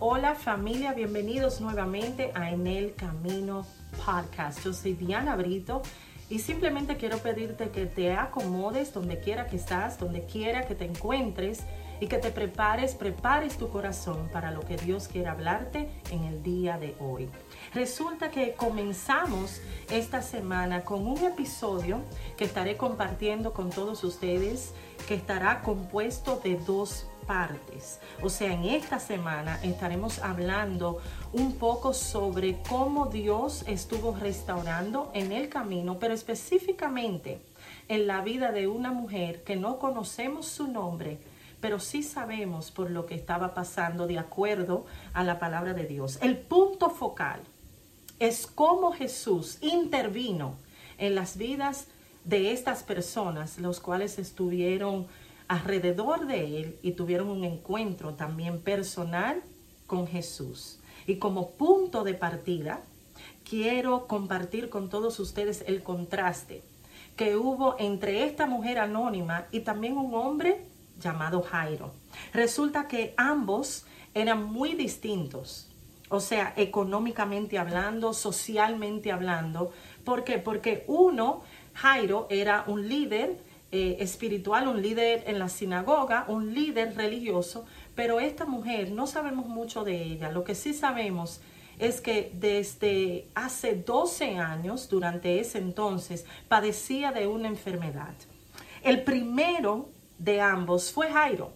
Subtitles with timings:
[0.00, 3.66] Hola familia, bienvenidos nuevamente a En el Camino
[4.06, 4.64] Podcast.
[4.64, 5.82] Yo soy Diana Brito
[6.30, 10.84] y simplemente quiero pedirte que te acomodes donde quiera que estás, donde quiera que te
[10.84, 11.64] encuentres
[11.98, 16.44] y que te prepares, prepares tu corazón para lo que Dios quiere hablarte en el
[16.44, 17.28] día de hoy.
[17.74, 19.60] Resulta que comenzamos
[19.90, 22.02] esta semana con un episodio
[22.36, 24.74] que estaré compartiendo con todos ustedes
[25.08, 28.00] que estará compuesto de dos partes.
[28.22, 30.98] O sea, en esta semana estaremos hablando
[31.32, 37.40] un poco sobre cómo Dios estuvo restaurando en el camino, pero específicamente
[37.88, 41.18] en la vida de una mujer que no conocemos su nombre,
[41.60, 46.18] pero sí sabemos por lo que estaba pasando de acuerdo a la palabra de Dios.
[46.22, 47.40] El punto focal
[48.18, 50.54] es cómo Jesús intervino
[50.96, 51.88] en las vidas
[52.24, 55.06] de estas personas, los cuales estuvieron
[55.48, 59.42] alrededor de él y tuvieron un encuentro también personal
[59.86, 60.78] con Jesús.
[61.06, 62.82] Y como punto de partida,
[63.48, 66.62] quiero compartir con todos ustedes el contraste
[67.16, 70.62] que hubo entre esta mujer anónima y también un hombre
[71.00, 71.92] llamado Jairo.
[72.32, 75.68] Resulta que ambos eran muy distintos,
[76.10, 79.72] o sea, económicamente hablando, socialmente hablando.
[80.04, 80.38] ¿Por qué?
[80.38, 81.42] Porque uno,
[81.74, 83.38] Jairo, era un líder
[83.70, 89.46] eh, espiritual, un líder en la sinagoga, un líder religioso, pero esta mujer no sabemos
[89.46, 90.30] mucho de ella.
[90.30, 91.40] Lo que sí sabemos
[91.78, 98.14] es que desde hace 12 años, durante ese entonces, padecía de una enfermedad.
[98.82, 101.52] El primero de ambos fue Jairo,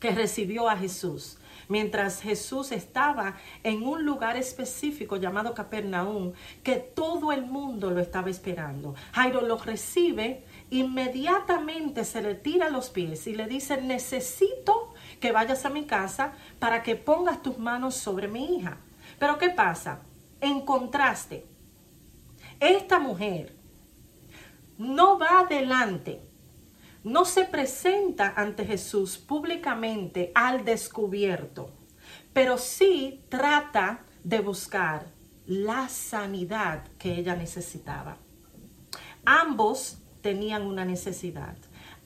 [0.00, 1.38] que recibió a Jesús.
[1.68, 8.30] Mientras Jesús estaba en un lugar específico llamado Capernaum, que todo el mundo lo estaba
[8.30, 8.94] esperando.
[9.12, 15.64] Jairo lo recibe, inmediatamente se le tira los pies y le dice, necesito que vayas
[15.64, 18.78] a mi casa para que pongas tus manos sobre mi hija.
[19.18, 20.00] Pero ¿qué pasa?
[20.40, 21.46] En contraste,
[22.60, 23.54] esta mujer
[24.78, 26.20] no va adelante
[27.06, 31.70] no se presenta ante Jesús públicamente al descubierto,
[32.32, 35.06] pero sí trata de buscar
[35.46, 38.16] la sanidad que ella necesitaba.
[39.24, 41.54] Ambos tenían una necesidad,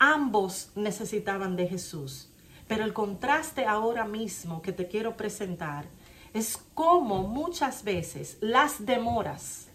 [0.00, 2.32] ambos necesitaban de Jesús,
[2.66, 5.86] pero el contraste ahora mismo que te quiero presentar
[6.34, 9.68] es cómo muchas veces las demoras,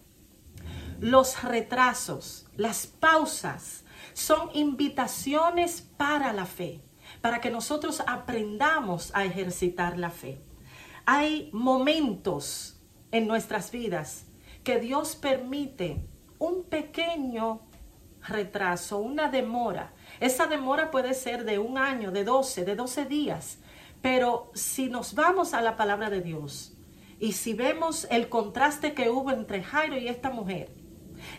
[0.99, 6.81] los retrasos, las pausas, son invitaciones para la fe,
[7.21, 10.41] para que nosotros aprendamos a ejercitar la fe.
[11.05, 12.77] Hay momentos
[13.13, 14.25] en nuestras vidas
[14.65, 16.05] que Dios permite
[16.39, 17.61] un pequeño
[18.27, 19.93] retraso, una demora.
[20.19, 23.59] Esa demora puede ser de un año, de 12, de 12 días.
[24.01, 26.73] Pero si nos vamos a la palabra de Dios
[27.19, 30.69] y si vemos el contraste que hubo entre Jairo y esta mujer,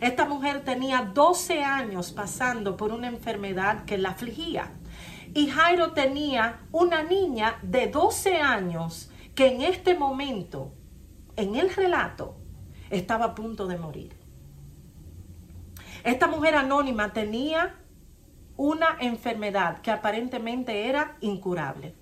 [0.01, 4.73] esta mujer tenía 12 años pasando por una enfermedad que la afligía.
[5.35, 10.73] Y Jairo tenía una niña de 12 años que en este momento,
[11.37, 12.37] en el relato,
[12.91, 14.24] estaba a punto de morir.
[16.05, 17.77] Esta mujer anónima tenía
[18.57, 21.95] una enfermedad que aparentemente era incurable.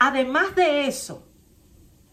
[0.00, 1.26] Además de eso,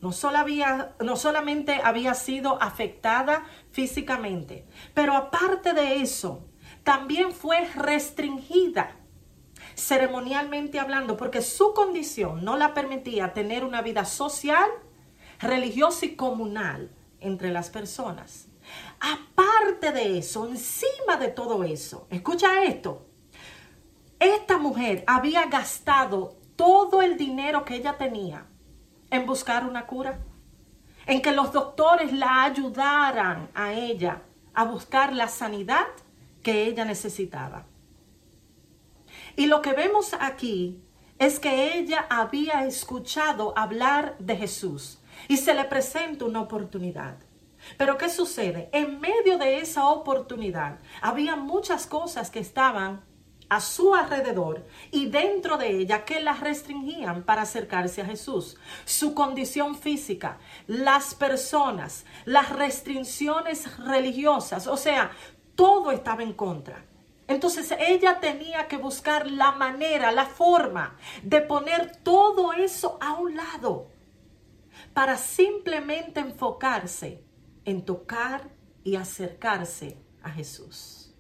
[0.01, 6.47] no, solamente había sido afectada físicamente, pero aparte de eso,
[6.83, 8.97] también fue restringida
[9.75, 14.69] ceremonialmente hablando, porque su condición no la permitía tener una vida social,
[15.39, 18.47] religiosa y comunal entre las personas.
[19.05, 23.05] Aparte de eso, encima de todo eso, escucha esto,
[24.17, 28.47] esta mujer había gastado todo el dinero que ella tenía
[29.11, 30.17] en buscar una cura,
[31.05, 34.23] en que los doctores la ayudaran a ella
[34.55, 35.85] a buscar la sanidad
[36.41, 37.67] que ella necesitaba.
[39.35, 40.81] Y lo que vemos aquí
[41.19, 47.24] es que ella había escuchado hablar de Jesús y se le presenta una oportunidad.
[47.77, 48.69] Pero ¿qué sucede?
[48.71, 53.03] En medio de esa oportunidad había muchas cosas que estaban
[53.49, 58.57] a su alrededor y dentro de ella que la restringían para acercarse a Jesús.
[58.85, 65.11] Su condición física, las personas, las restricciones religiosas, o sea,
[65.55, 66.85] todo estaba en contra.
[67.27, 73.35] Entonces ella tenía que buscar la manera, la forma de poner todo eso a un
[73.35, 73.87] lado
[74.93, 77.23] para simplemente enfocarse
[77.65, 78.49] en tocar
[78.83, 81.13] y acercarse a Jesús.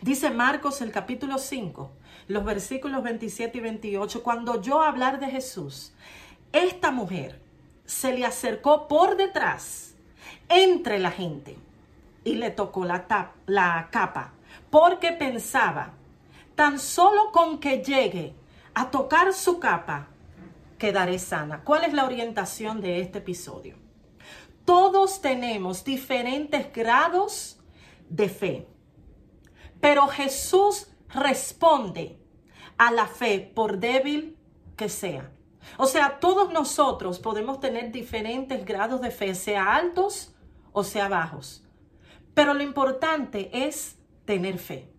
[0.00, 1.90] Dice Marcos el capítulo 5,
[2.28, 5.92] los versículos 27 y 28, cuando yo hablar de Jesús,
[6.52, 7.40] esta mujer
[7.84, 9.94] se le acercó por detrás,
[10.48, 11.56] entre la gente,
[12.24, 14.32] y le tocó la, la capa,
[14.70, 15.92] porque pensaba,
[16.54, 18.34] tan solo con que llegue
[18.74, 20.08] a tocar su capa,
[20.78, 21.62] quedaré sana.
[21.64, 23.83] ¿Cuál es la orientación de este episodio?
[24.64, 27.60] Todos tenemos diferentes grados
[28.08, 28.68] de fe,
[29.80, 32.18] pero Jesús responde
[32.78, 34.38] a la fe por débil
[34.76, 35.30] que sea.
[35.76, 40.34] O sea, todos nosotros podemos tener diferentes grados de fe, sea altos
[40.72, 41.64] o sea bajos.
[42.34, 44.90] Pero lo importante es tener fe.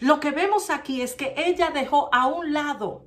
[0.00, 3.06] Lo que vemos aquí es que ella dejó a un lado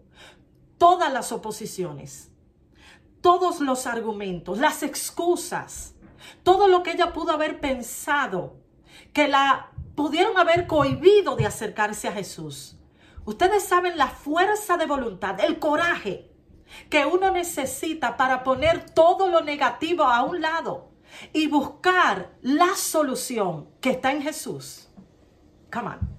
[0.78, 2.32] todas las oposiciones,
[3.24, 5.96] todos los argumentos, las excusas,
[6.44, 8.58] todo lo que ella pudo haber pensado,
[9.14, 12.78] que la pudieron haber cohibido de acercarse a Jesús.
[13.24, 16.30] Ustedes saben la fuerza de voluntad, el coraje
[16.90, 20.92] que uno necesita para poner todo lo negativo a un lado
[21.32, 24.90] y buscar la solución que está en Jesús.
[25.72, 26.13] Come on.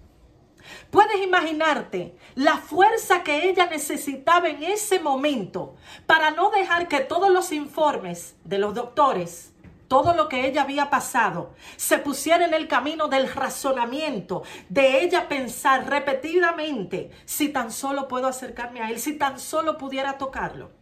[0.91, 5.77] Puedes imaginarte la fuerza que ella necesitaba en ese momento
[6.07, 9.55] para no dejar que todos los informes de los doctores
[9.89, 15.29] todo lo que ella había pasado, se pusiera en el camino del razonamiento, de ella
[15.29, 20.73] pensar repetidamente, si tan solo puedo acercarme a él, si tan solo pudiera tocarlo.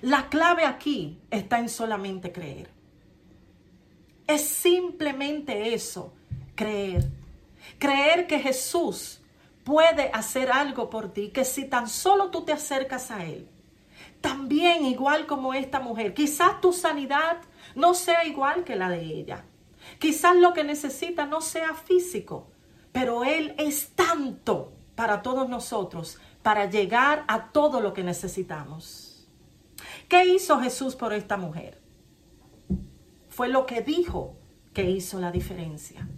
[0.00, 2.70] La clave aquí está en solamente creer.
[4.26, 6.14] Es simplemente eso,
[6.54, 7.19] creer.
[7.78, 9.20] Creer que Jesús
[9.64, 13.48] puede hacer algo por ti, que si tan solo tú te acercas a Él,
[14.20, 17.38] también igual como esta mujer, quizás tu sanidad
[17.74, 19.44] no sea igual que la de ella.
[19.98, 22.50] Quizás lo que necesita no sea físico,
[22.92, 29.28] pero Él es tanto para todos nosotros para llegar a todo lo que necesitamos.
[30.08, 31.80] ¿Qué hizo Jesús por esta mujer?
[33.28, 34.36] Fue lo que dijo
[34.74, 36.08] que hizo la diferencia.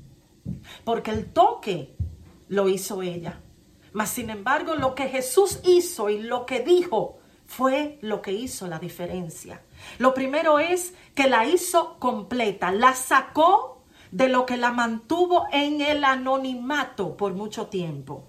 [0.85, 1.97] Porque el toque
[2.49, 3.41] lo hizo ella.
[3.93, 8.67] Mas sin embargo, lo que Jesús hizo y lo que dijo fue lo que hizo
[8.67, 9.63] la diferencia.
[9.99, 15.81] Lo primero es que la hizo completa, la sacó de lo que la mantuvo en
[15.81, 18.29] el anonimato por mucho tiempo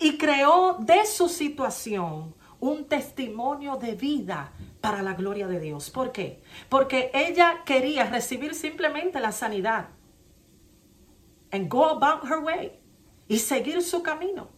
[0.00, 5.90] y creó de su situación un testimonio de vida para la gloria de Dios.
[5.90, 6.42] ¿Por qué?
[6.68, 9.88] Porque ella quería recibir simplemente la sanidad
[11.50, 12.80] and go about her way
[13.28, 14.50] y seguir su camino,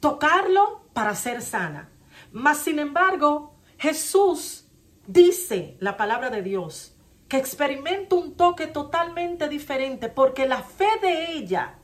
[0.00, 1.90] tocarlo para ser sana.
[2.32, 4.66] Mas, sin embargo, Jesús
[5.06, 6.96] dice la palabra de Dios
[7.28, 11.78] que experimenta un toque totalmente diferente porque la fe de ella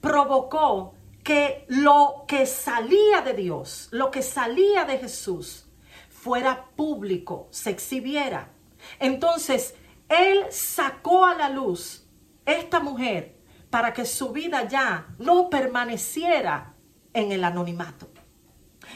[0.00, 0.94] provocó
[1.24, 5.66] que lo que salía de Dios, lo que salía de Jesús,
[6.08, 8.52] fuera público, se exhibiera.
[9.00, 9.74] Entonces,
[10.08, 12.06] Él sacó a la luz
[12.44, 13.35] esta mujer
[13.76, 16.72] para que su vida ya no permaneciera
[17.12, 18.08] en el anonimato.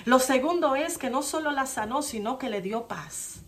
[0.06, 3.42] Lo segundo es que no solo la sanó, sino que le dio paz.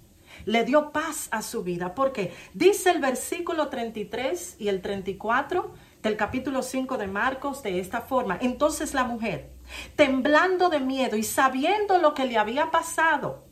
[0.44, 1.94] Le dio paz a su vida.
[1.94, 8.02] Porque dice el versículo 33 y el 34 del capítulo 5 de Marcos de esta
[8.02, 8.36] forma.
[8.42, 9.54] Entonces la mujer,
[9.96, 13.46] temblando de miedo y sabiendo lo que le había pasado,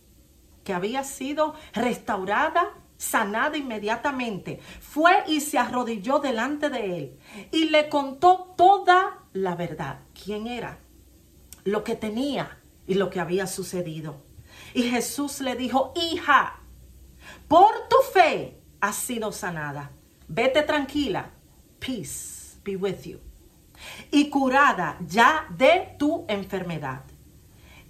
[0.64, 7.18] que había sido restaurada, sanada inmediatamente, fue y se arrodilló delante de él
[7.50, 10.00] y le contó toda la verdad.
[10.12, 10.78] ¿Quién era?
[11.64, 14.22] Lo que tenía y lo que había sucedido.
[14.74, 16.60] Y Jesús le dijo, hija,
[17.48, 19.92] por tu fe has sido sanada.
[20.28, 21.30] Vete tranquila.
[21.78, 23.18] Peace be with you.
[24.10, 27.04] Y curada ya de tu enfermedad.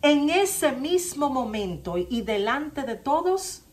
[0.02, 3.64] En ese mismo momento y delante de todos,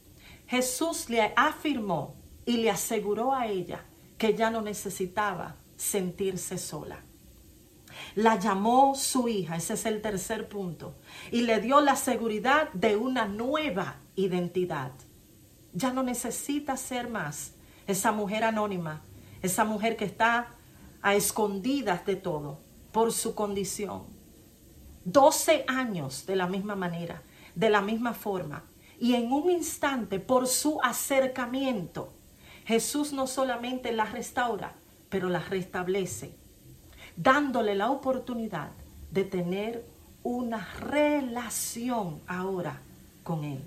[0.48, 3.86] Jesús le afirmó y le aseguró a ella
[4.18, 7.04] que ya no necesitaba sentirse sola.
[8.16, 10.96] La llamó su hija, ese es el tercer punto,
[11.32, 14.92] y le dio la seguridad de una nueva identidad.
[15.74, 17.54] Ya no necesita ser más
[17.86, 19.02] esa mujer anónima,
[19.42, 20.56] esa mujer que está
[21.02, 22.60] a escondidas de todo
[22.92, 24.06] por su condición.
[25.04, 27.24] Doce años de la misma manera,
[27.56, 28.64] de la misma forma,
[29.00, 32.14] y en un instante, por su acercamiento,
[32.66, 34.74] Jesús no solamente la restaura,
[35.10, 36.36] pero la restablece
[37.18, 38.70] dándole la oportunidad
[39.12, 39.86] de tener
[40.24, 42.82] una relación ahora
[43.24, 43.64] con Él.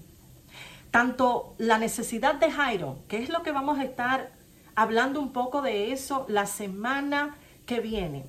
[0.90, 4.32] Tanto la necesidad de Jairo, que es lo que vamos a estar
[4.74, 8.24] hablando un poco de eso la semana que viene,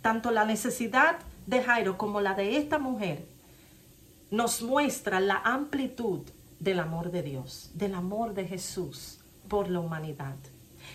[0.00, 3.26] tanto la necesidad de Jairo como la de esta mujer,
[4.30, 6.22] nos muestra la amplitud
[6.62, 10.36] del amor de Dios, del amor de Jesús por la humanidad.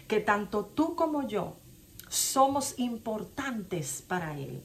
[0.07, 1.57] Que tanto tú como yo
[2.07, 4.63] somos importantes para Él.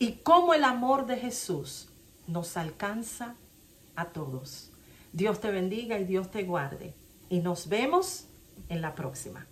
[0.00, 1.88] Y cómo el amor de Jesús
[2.26, 3.36] nos alcanza
[3.94, 4.72] a todos.
[5.12, 6.94] Dios te bendiga y Dios te guarde.
[7.28, 8.26] Y nos vemos
[8.68, 9.46] en la próxima.